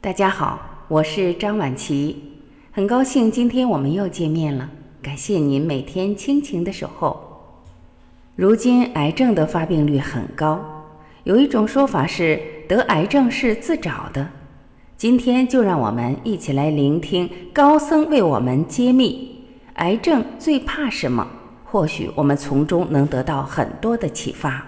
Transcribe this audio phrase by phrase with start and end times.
[0.00, 2.16] 大家好，我是张晚琪，
[2.70, 4.70] 很高兴今天我们又见面了。
[5.02, 7.20] 感谢您每天亲情的守候。
[8.36, 10.64] 如今癌症的发病率很高，
[11.24, 14.28] 有一种说法是得癌症是自找的。
[14.96, 19.44] 今天就让我们一起来聆听高僧为我们揭秘
[19.74, 21.26] 癌症最怕什么，
[21.64, 24.64] 或许我们从中能得到很多的启发。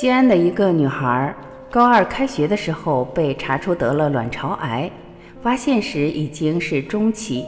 [0.00, 1.34] 西安的一个女孩，
[1.68, 4.88] 高二开学的时候被查出得了卵巢癌，
[5.42, 7.44] 发现时已经是中期。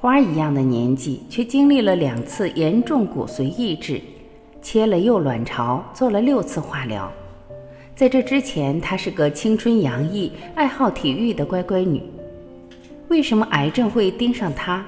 [0.00, 4.00] 花一样的年纪，却经历了两次严重骨髓抑制，
[4.60, 7.08] 切了右卵巢，做了六次化疗。
[7.94, 12.02] 在这之前，她是个青春洋溢、爱好体育的乖乖女。
[13.06, 14.84] 为什么癌症会盯上她？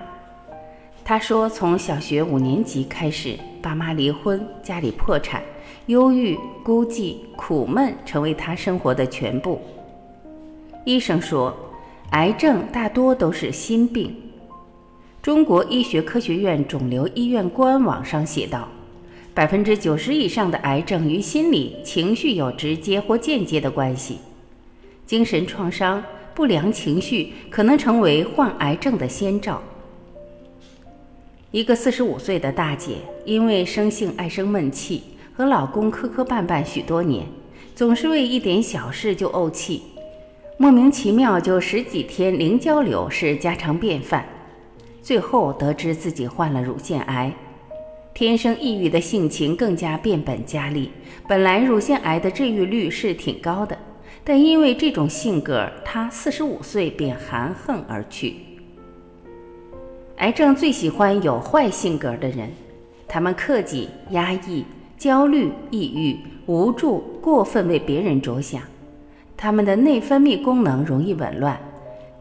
[1.04, 5.40] 她说，从小学五年级开始，爸妈离婚，家里破产。
[5.90, 9.60] 忧郁、孤寂、苦闷成为他生活的全部。
[10.84, 11.52] 医生说，
[12.12, 14.14] 癌症大多都是心病。
[15.20, 18.68] 中国医学科学院肿瘤医院官网上写道：
[19.34, 24.18] 百分之九十以上的癌症与心理、情绪有直接或间接的关系。
[25.04, 26.00] 精神创伤、
[26.36, 29.60] 不良情绪可能成为患癌症的先兆。
[31.50, 35.02] 一个四十五岁的大姐，因为生性爱生闷气。
[35.40, 37.26] 和老公磕磕绊绊许多年，
[37.74, 39.80] 总是为一点小事就怄气，
[40.58, 44.22] 莫名其妙就十几天零交流是家常便饭。
[45.00, 47.34] 最后得知自己患了乳腺癌，
[48.12, 50.90] 天生抑郁的性情更加变本加厉。
[51.26, 53.74] 本来乳腺癌的治愈率是挺高的，
[54.22, 58.36] 但因为这种性格，她四十五岁便含恨而去。
[60.16, 62.50] 癌症最喜欢有坏性格的人，
[63.08, 64.66] 他们克己压抑。
[65.00, 68.60] 焦虑、抑郁、无助、过分为别人着想，
[69.34, 71.58] 他们的内分泌功能容易紊乱，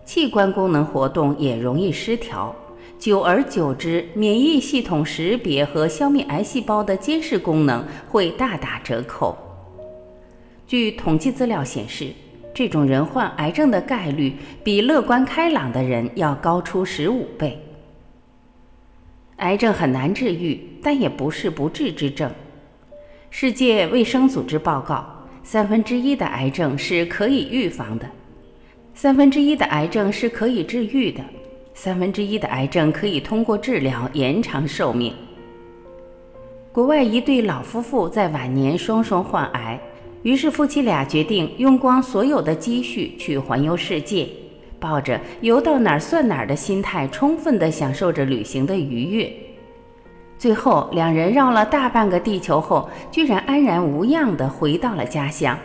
[0.05, 2.55] 器官功能活动也容易失调。
[2.97, 9.37] 久而久之，免疫系统识别和消灭癌细胞的监视功能会大打折扣。
[10.65, 12.13] 据统计资料显示，
[12.53, 17.61] 这种人患癌症的概率比乐观开朗的人要高出十五倍。
[19.35, 22.31] 癌症很难治愈，但也不是不治之症。
[23.31, 25.05] 世界卫生组织报告，
[25.43, 28.05] 三分之一的癌症是可以预防的，
[28.95, 31.23] 三分之一的癌症是可以治愈的，
[31.75, 35.13] 三分之一的癌症可以通过治疗延长寿命。
[36.71, 39.79] 国外一对老夫妇在晚年双双患癌，
[40.23, 44.27] 于是夫妻俩决定用光所有的积蓄去环游世界，
[44.79, 49.31] 抱着游到哪儿算哪儿的心态，充分地享受着旅行的愉悦。
[50.39, 55.59] 最后，两人绕了大半个地球后，居然安然无恙地回到了家乡。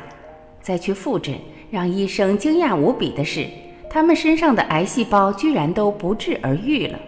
[0.60, 1.38] 再去复诊，
[1.70, 3.46] 让医生惊讶无比的是，
[3.88, 6.98] 他们身上的癌细胞居然都不治而愈了。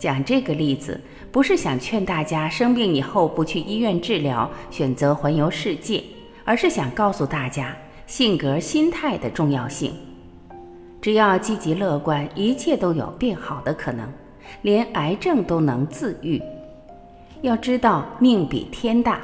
[0.00, 1.00] 讲这个例子，
[1.30, 6.02] 不是想劝大家生病以后不去医院治疗，选择环游世界，
[6.44, 7.72] 而是想告诉大家
[8.08, 9.94] 性格、心态的重要性。
[11.00, 14.12] 只要积极乐观，一切都有变好的可能。
[14.60, 16.40] 连癌症都能自愈。
[17.40, 19.20] 要知道，命比天大，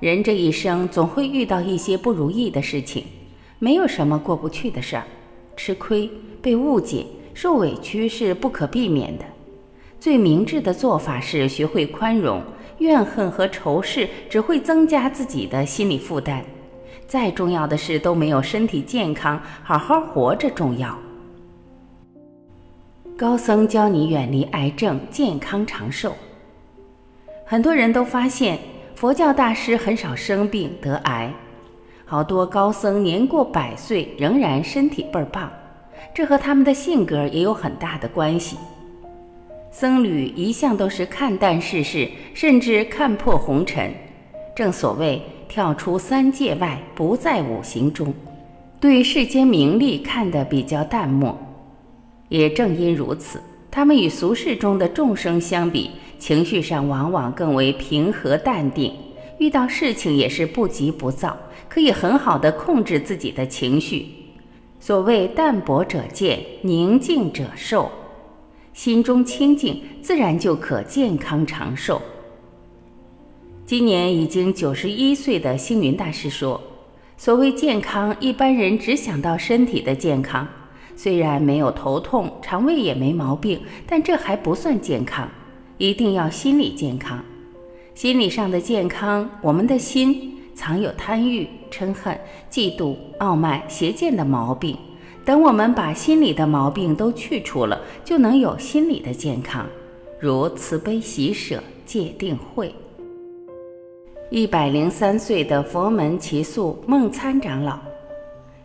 [0.00, 3.04] 人这一生总会遇到一些不如意的事情，
[3.58, 5.04] 没有什么过不去的事儿。
[5.56, 6.10] 吃亏、
[6.40, 9.24] 被误解、受委屈是不可避免的。
[10.00, 12.42] 最明智的做法是学会宽容，
[12.78, 16.44] 怨恨和仇视只会增加自己的心理负担。
[17.06, 20.98] 再重要的事都没有身体健康、好好活着重要。
[23.16, 26.14] 高僧教你远离癌症，健康长寿。
[27.44, 28.58] 很多人都发现，
[28.94, 31.32] 佛教大师很少生病得癌，
[32.06, 35.52] 好多高僧年过百岁仍然身体倍儿棒，
[36.14, 38.56] 这和他们的性格也有很大的关系。
[39.70, 43.92] 僧侣一向都是看淡世事，甚至看破红尘，
[44.56, 48.12] 正所谓跳出三界外，不在五行中，
[48.80, 51.38] 对世间名利看得比较淡漠。
[52.32, 58.94] 也正因如此，他们与俗世中的众生相比，情绪上往往更为平和淡定，
[59.38, 61.36] 遇到事情也是不急不躁，
[61.68, 64.06] 可以很好的控制自己的情绪。
[64.80, 67.90] 所谓淡泊者健，宁静者寿。
[68.72, 72.00] 心中清净，自然就可健康长寿。
[73.66, 76.58] 今年已经九十一岁的星云大师说
[77.18, 80.48] ：“所谓健康，一般人只想到身体的健康，
[80.96, 85.28] 虽然没有头痛，肠胃也没毛病，但这还不算健康，
[85.78, 87.22] 一定要心理健康。
[87.94, 92.18] 心理上的健康，我们的心藏有贪欲、嗔恨、
[92.50, 94.76] 嫉妒、傲慢、邪见的毛病。”
[95.24, 99.64] 等我们把心里的毛病都去除了，就能有心理的健康，
[100.18, 102.74] 如慈悲喜舍戒定慧。
[104.28, 107.78] 一百零三岁的佛门奇宿梦参长老，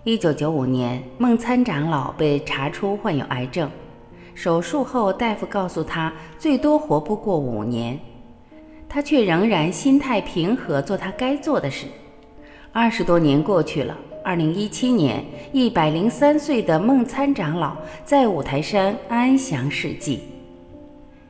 [0.07, 3.69] 一九九五年，梦参长老被查出患有癌症，
[4.33, 7.99] 手术后大夫告诉他最多活不过五年，
[8.87, 11.87] 他却仍然心态平和，做他该做的事。
[12.71, 13.97] 二十多年过去了。
[14.23, 15.21] 二零一七年，
[15.51, 17.75] 一百零三岁的梦参长老
[18.05, 20.19] 在五台山安详逝寂。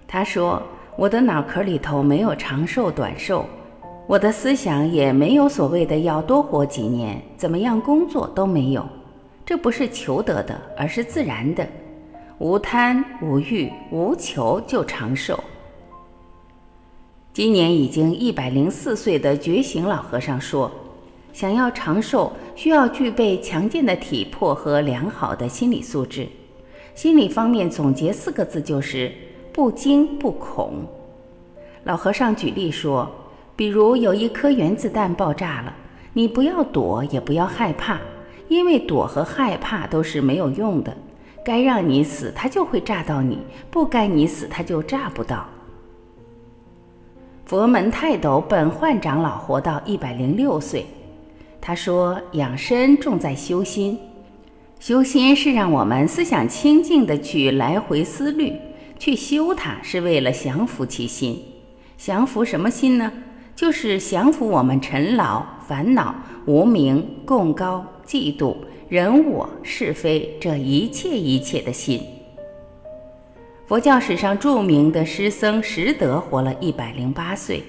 [0.07, 0.62] 他说
[0.95, 3.44] ：“我的脑壳里头没有长寿短寿，
[4.07, 8.88] 我的思想也没有所谓的要多活几年，怎么样工作都没有。
[9.45, 11.68] 这不是求得的，而是自然的。
[12.39, 15.38] 无贪无欲无求就长寿。”
[17.33, 20.71] 今年已经一百零四岁的觉醒老和尚说。
[21.33, 26.27] 想要长寿，需要具备强健的体魄和良好的心理素质。
[26.95, 29.13] 心理方面总结四个字就是
[29.53, 30.83] 不惊不恐。
[31.83, 33.07] 老和尚举例说，
[33.57, 35.75] 比如有一颗原子弹爆炸了，
[36.13, 38.00] 你不要躲，也不要害怕，
[38.48, 40.95] 因为躲和害怕都是没有用的。
[41.44, 43.38] 该让你死，它就会炸到你；
[43.71, 45.48] 不该你死，它就炸不到。
[47.45, 50.86] 佛门泰斗本焕长老活到一百零六岁。
[51.60, 53.98] 他说：“养生重在修心，
[54.80, 58.53] 修心是让我们思想清净的去来回思虑，
[59.00, 61.42] 去修它是为了降服其心。
[61.98, 63.12] 降服什么心呢？
[63.57, 66.13] 就是降服我们尘劳、烦恼、
[66.45, 68.56] 无名、共高、嫉妒、
[68.88, 72.00] 人我、是非这一切一切的心。”
[73.65, 77.63] 佛教史上著名的诗僧拾得活了一百零八岁。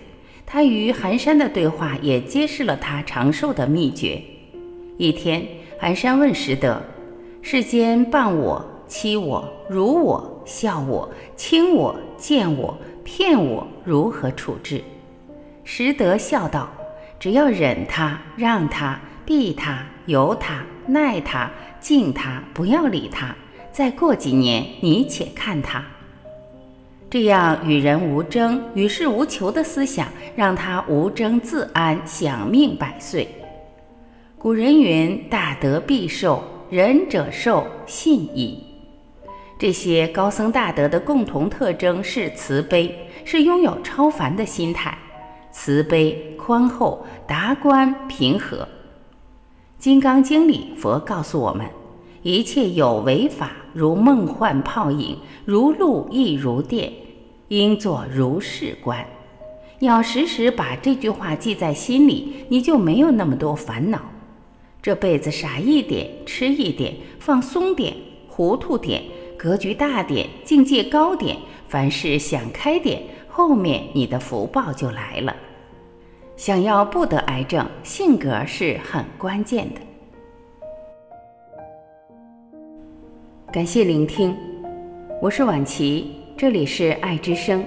[0.45, 4.23] 他与寒山的对话也揭示了他长寿的秘诀。
[4.99, 5.47] 一天，
[5.79, 6.83] 寒山问拾得
[7.41, 14.83] ：“世间谤我、欺我、辱我、笑我、轻我、贱我、骗我，如何处置？”
[15.71, 16.71] 拾得笑道
[17.21, 23.37] ：“只要忍他、让他、避他、由他、耐他、敬他，不要理他。
[23.71, 25.85] 再过几年，你且看他。”
[27.11, 33.29] 这样与人无争、与世无求的思想，让他无争自安，享命百岁。
[34.39, 38.65] 古人云：“大德必寿，仁者寿，信矣。”
[39.61, 44.97] 这些高僧大德的共同特征是慈悲，是拥有超凡的心态，
[45.61, 48.59] 慈悲、宽厚、达观、平和。
[49.77, 51.67] 《金刚经》里，佛告诉我们：
[52.23, 53.51] 一切有为法。
[53.75, 56.93] 如梦幻泡影，如露亦如电，
[57.49, 59.05] 应作如是观。
[59.81, 64.01] 要时时把这句话记在心里，你就没有那么多烦恼。
[64.81, 67.97] 这辈子傻一点，吃一点，放松点，
[68.29, 69.03] 糊涂点，
[69.37, 71.37] 格局大点，境界高点，
[71.67, 75.35] 凡事想开点，后面你的福报就来了。
[76.39, 79.81] 想要不得癌症，性格是很关键的。
[83.53, 84.37] 感谢聆听，
[85.21, 87.65] 我是婉琪，这里是爱之声。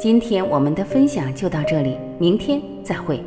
[0.00, 3.22] 今天我们的分享就到这里，明天再会。